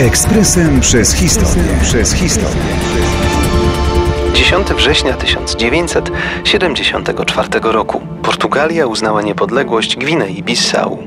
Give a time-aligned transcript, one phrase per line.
[0.00, 1.62] Ekspresem przez historię.
[1.82, 2.62] Przez historię.
[4.34, 10.98] 10 września 1974 roku Portugalia uznała niepodległość Gwinei Bissau.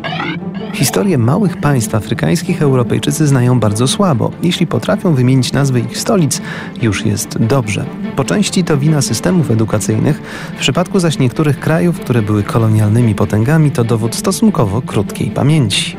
[0.73, 4.31] Historię małych państw afrykańskich Europejczycy znają bardzo słabo.
[4.43, 6.41] Jeśli potrafią wymienić nazwy ich stolic,
[6.81, 7.85] już jest dobrze.
[8.15, 10.21] Po części to wina systemów edukacyjnych,
[10.57, 15.97] w przypadku zaś niektórych krajów, które były kolonialnymi potęgami, to dowód stosunkowo krótkiej pamięci.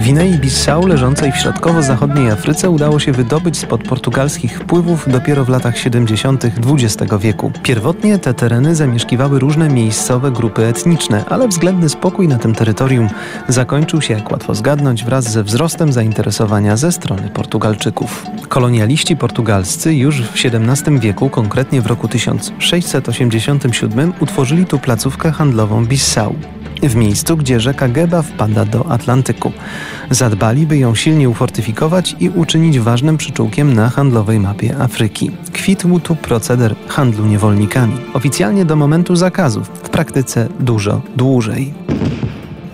[0.00, 6.44] Gwinei-Bissau, leżącej w środkowo-zachodniej Afryce, udało się wydobyć spod portugalskich wpływów dopiero w latach 70.
[6.44, 7.52] XX wieku.
[7.62, 13.08] Pierwotnie te tereny zamieszkiwały różne miejscowe grupy etniczne, ale względny spokój na tym terytorium
[13.48, 18.26] zakończył się, jak łatwo zgadnąć, wraz ze wzrostem zainteresowania ze strony Portugalczyków.
[18.48, 26.34] Kolonialiści portugalscy już w XVII wieku, konkretnie w roku 1687, utworzyli tu placówkę handlową Bissau
[26.88, 29.52] w miejscu, gdzie rzeka Geba wpada do Atlantyku.
[30.10, 35.30] Zadbali, by ją silnie ufortyfikować i uczynić ważnym przyczółkiem na handlowej mapie Afryki.
[35.52, 37.94] Kwitł tu proceder handlu niewolnikami.
[38.14, 41.89] Oficjalnie do momentu zakazów, w praktyce dużo dłużej.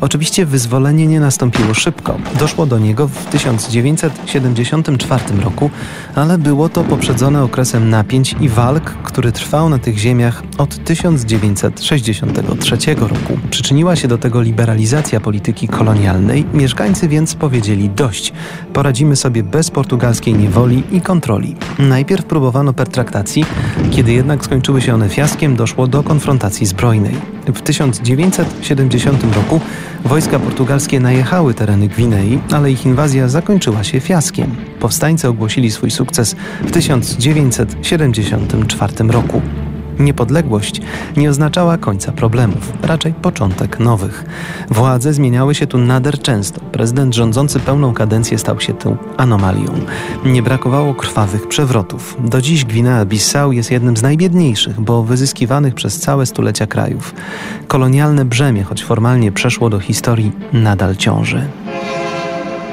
[0.01, 2.19] Oczywiście wyzwolenie nie nastąpiło szybko.
[2.39, 5.71] Doszło do niego w 1974 roku,
[6.15, 12.77] ale było to poprzedzone okresem napięć i walk, który trwał na tych ziemiach od 1963
[12.95, 13.39] roku.
[13.51, 18.33] Przyczyniła się do tego liberalizacja polityki kolonialnej, mieszkańcy więc powiedzieli dość.
[18.73, 21.57] Poradzimy sobie bez portugalskiej niewoli i kontroli.
[21.79, 23.45] Najpierw próbowano pertraktacji,
[23.91, 27.15] kiedy jednak skończyły się one fiaskiem, doszło do konfrontacji zbrojnej.
[27.47, 29.61] W 1970 roku
[30.07, 34.57] wojska portugalskie najechały tereny Gwinei, ale ich inwazja zakończyła się fiaskiem.
[34.81, 39.43] Powstańcy ogłosili swój sukces w 1974 roku.
[39.99, 40.81] Niepodległość
[41.17, 44.25] nie oznaczała końca problemów, raczej początek nowych.
[44.71, 46.61] Władze zmieniały się tu nader często.
[46.61, 49.73] Prezydent rządzący pełną kadencję stał się tą anomalią.
[50.25, 52.17] Nie brakowało krwawych przewrotów.
[52.19, 57.15] Do dziś Gwinea-Bissau jest jednym z najbiedniejszych, bo wyzyskiwanych przez całe stulecia krajów.
[57.69, 61.49] Kolonialne brzemię, choć formalnie przeszło do historii, nadal ciąży.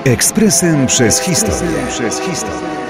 [0.05, 1.77] Ekspresem przez historię.
[1.89, 2.82] Przez historię.